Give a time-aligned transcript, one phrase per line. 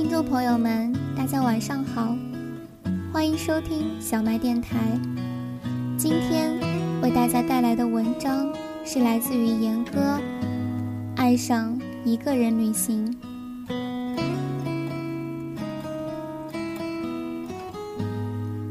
[0.00, 2.16] 听众朋友们，大家晚上好，
[3.12, 4.78] 欢迎收听小麦电台。
[5.98, 6.58] 今天
[7.02, 8.50] 为大家带来的文章
[8.82, 10.00] 是来自于严歌，
[11.16, 13.14] 《爱上一个人旅行》。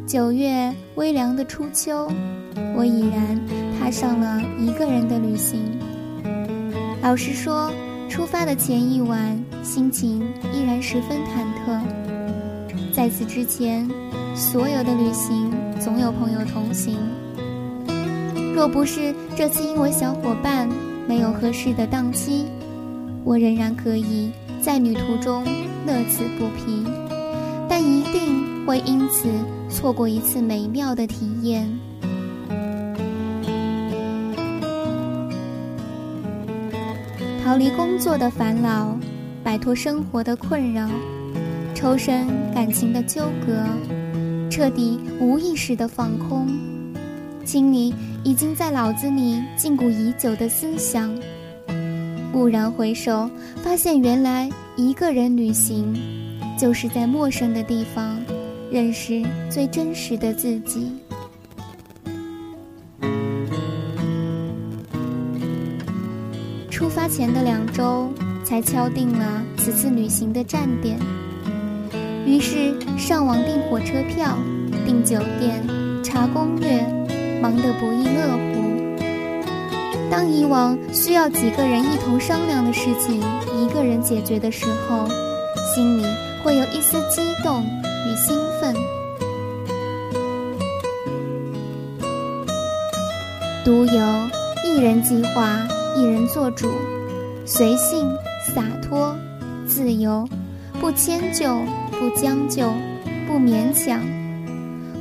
[0.07, 2.11] 九月微凉的初秋，
[2.75, 3.39] 我已然
[3.79, 5.79] 踏上了一个人的旅行。
[7.03, 7.71] 老实说。
[8.09, 10.21] 出发的前一晚，心情
[10.53, 11.81] 依然十分忐忑。
[12.93, 13.87] 在此之前，
[14.35, 16.97] 所有的旅行总有朋友同行。
[18.53, 20.67] 若不是这次因为小伙伴
[21.07, 22.45] 没有合适的档期，
[23.23, 25.45] 我仍然可以在旅途中
[25.85, 26.83] 乐此不疲，
[27.69, 29.29] 但一定会因此
[29.69, 31.69] 错过一次美妙的体验。
[37.45, 38.95] 逃离工作的烦恼，
[39.49, 40.87] 摆脱生活的困扰，
[41.73, 43.65] 抽身感情的纠葛，
[44.47, 46.47] 彻底无意识的放空，
[47.43, 47.91] 清理
[48.23, 51.09] 已经在脑子里禁锢已久的思想。
[52.31, 53.27] 蓦然回首，
[53.63, 55.99] 发现原来一个人旅行，
[56.55, 58.21] 就是在陌生的地方，
[58.71, 60.91] 认识最真实的自己。
[66.69, 68.13] 出发前的两周，
[68.49, 70.97] 才敲定了此次旅行的站点。
[72.25, 74.35] 于是上网订火车票、
[74.87, 75.63] 订酒店、
[76.03, 76.81] 查攻略，
[77.39, 78.97] 忙得不亦乐乎。
[80.09, 83.21] 当以往需要几个人一同商量的事情，
[83.55, 85.07] 一个人解决的时候，
[85.75, 86.03] 心里
[86.43, 88.73] 会有一丝激动与兴奋。
[93.63, 94.03] 独有
[94.65, 95.59] 一人计划。
[95.97, 96.69] 一人做主，
[97.45, 98.07] 随性、
[98.53, 99.15] 洒脱、
[99.67, 100.27] 自由，
[100.79, 101.59] 不迁就，
[101.91, 102.71] 不将就，
[103.27, 104.01] 不勉强。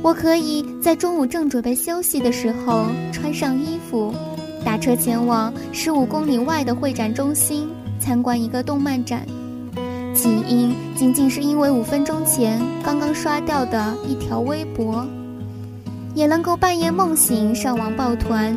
[0.01, 4.13] 我可以在中午正准备休息的时候穿上衣服，
[4.63, 7.67] 打车前往十五公里外的会展中心
[7.99, 9.25] 参观一个动漫展，
[10.13, 15.05] 起因仅仅是因为五分钟前刚刚刷掉的一条微博，
[16.15, 18.55] 也能够半夜梦醒上网抱团。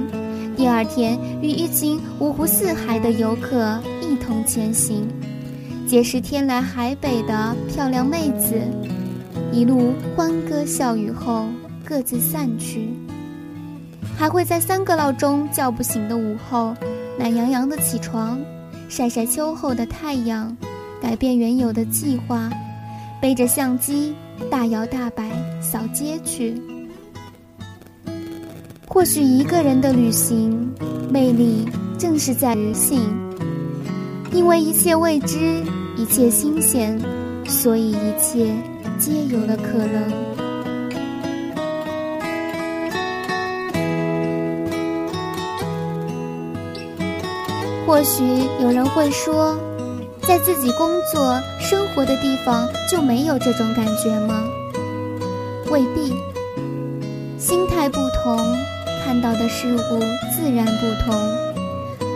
[0.56, 3.80] 第二天，与一群五湖四海的游客
[4.12, 5.08] 一同前行，
[5.88, 8.60] 结识天南海北的漂亮妹子，
[9.50, 11.46] 一路欢歌笑语后
[11.82, 12.90] 各自散去。
[14.14, 16.74] 还会在三个闹钟叫不醒的午后，
[17.18, 18.38] 懒洋洋的起床，
[18.86, 20.54] 晒晒秋后的太阳，
[21.00, 22.50] 改变原有的计划，
[23.18, 24.14] 背着相机
[24.50, 25.30] 大摇大摆
[25.62, 26.60] 扫街去。
[28.86, 30.70] 或许一个人的旅行
[31.10, 31.66] 魅力
[31.98, 33.00] 正是在于性，
[34.32, 35.62] 因为一切未知，
[35.96, 36.98] 一切新鲜，
[37.46, 38.52] 所以一切
[38.98, 40.22] 皆有了可能。
[47.86, 48.24] 或许
[48.60, 49.54] 有人会说，
[50.22, 54.42] 在自己工作生活的地方就没有这种感觉吗？
[55.70, 56.14] 未必，
[57.38, 58.38] 心态不同。
[59.04, 60.00] 看到的事物
[60.32, 61.14] 自然不同，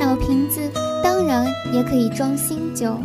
[0.01, 0.61] 老瓶子
[1.07, 2.99] 当然也可以装新酒，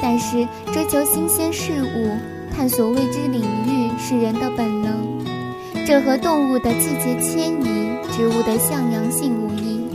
[0.00, 2.10] 但是追求新鲜事物、
[2.50, 5.22] 探索未知领域是人的本能，
[5.86, 9.86] 这和动物的季节迁移、植物的向阳性无异，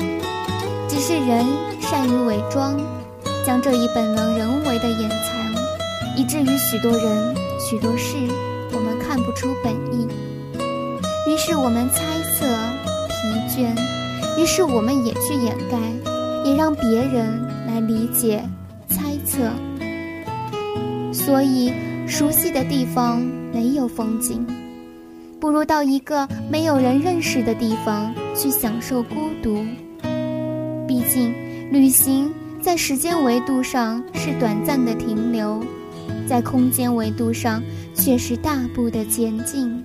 [0.88, 1.44] 只是人
[1.82, 2.80] 善于伪装，
[3.44, 5.52] 将这一本能人为的掩藏，
[6.16, 8.18] 以至于许多人、许多事，
[8.72, 10.08] 我们看不出本意。
[11.28, 12.04] 于是我们猜
[12.36, 12.46] 测、
[13.10, 13.76] 疲倦，
[14.40, 15.78] 于是我们也去掩盖，
[16.44, 18.44] 也让别人来理解、
[18.88, 19.52] 猜测。
[21.12, 21.72] 所以，
[22.08, 23.22] 熟悉的地方
[23.54, 24.46] 没有风景，
[25.40, 29.64] 不如到一个没有人认识的地方去享受孤独。
[30.88, 31.34] 毕竟，
[31.72, 32.32] 旅行
[32.62, 35.64] 在时间维度上是短暂的停留，
[36.28, 37.62] 在空间维度上
[37.96, 39.84] 却是大步的前进。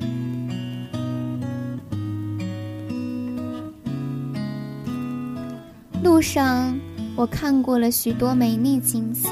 [6.19, 6.77] 路上，
[7.15, 9.31] 我看过了许多美丽景色，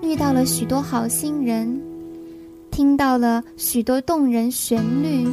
[0.00, 1.82] 遇到了许多好心人，
[2.70, 5.28] 听到了许多动人旋律，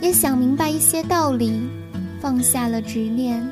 [0.00, 1.68] 也想明白一些道理，
[2.20, 3.44] 放下了执念。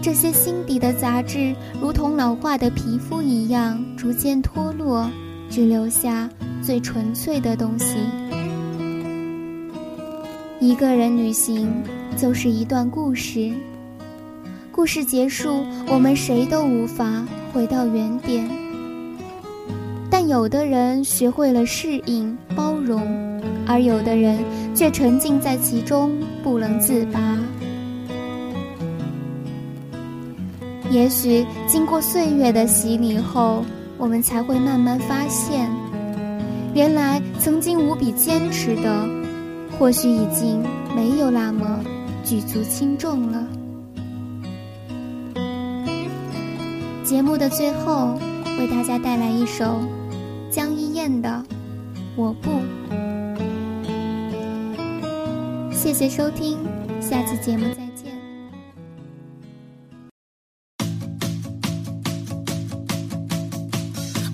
[0.00, 5.10] 这些心底的杂质，如同老化的皮肤一样，逐渐脱落，
[5.50, 6.30] 只留下
[6.62, 7.96] 最纯粹的东西。
[10.60, 11.68] 一个人旅行，
[12.16, 13.52] 就是一段故事。
[14.74, 18.44] 故事结束，我们谁都无法回到原点。
[20.10, 24.36] 但有的人学会了适应、包容，而有的人
[24.74, 26.10] 却沉浸在其中，
[26.42, 27.38] 不能自拔。
[30.90, 33.64] 也许经过岁月的洗礼后，
[33.96, 35.70] 我们才会慢慢发现，
[36.74, 39.08] 原来曾经无比坚持的，
[39.78, 40.60] 或许已经
[40.96, 41.78] 没有那么
[42.24, 43.46] 举足轻重了。
[47.04, 48.18] 节目的最后，
[48.58, 49.78] 为大家带来一首
[50.50, 51.28] 江一燕的
[52.16, 52.50] 《我不》。
[55.70, 56.56] 谢谢收听，
[57.02, 57.83] 下期节目再。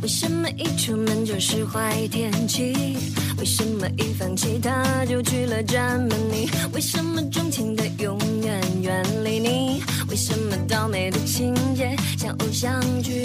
[0.02, 2.96] 为什么一出门就是坏天气，
[3.38, 6.48] 为什么一放弃他就去了专门你？
[6.72, 9.82] 为什么钟情的永远远离你？
[10.08, 13.22] 为什么倒霉的情节像偶像剧？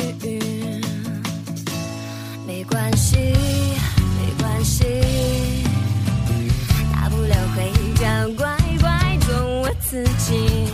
[2.46, 4.84] 没关系，没关系，
[6.92, 10.65] 大不了回家乖乖做我自己。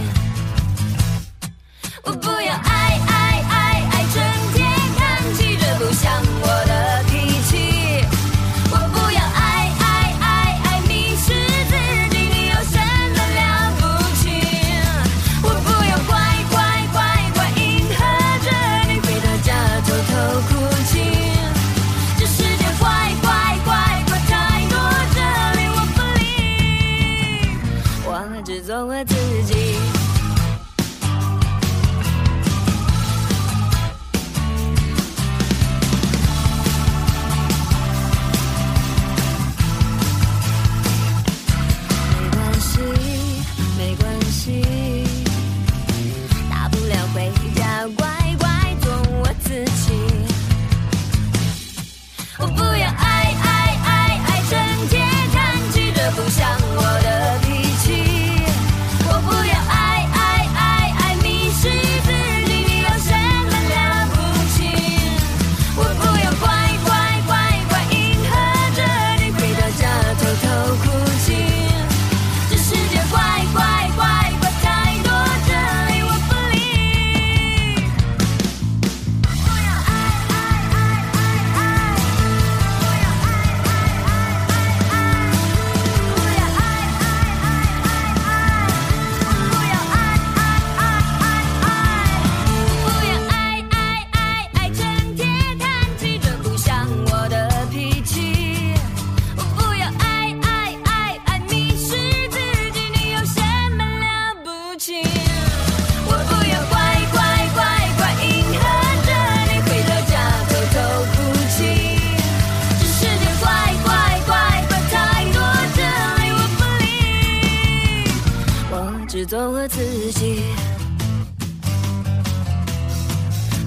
[119.62, 120.42] 我自己。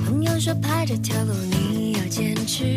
[0.05, 2.77] 朋友说，拍这条路你要坚持，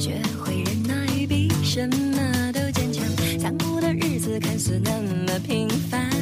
[0.00, 3.04] 学会忍耐比什么都坚强。
[3.38, 6.15] 残酷的日子看似那么平凡。